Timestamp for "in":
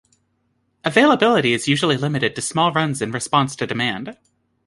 3.03-3.11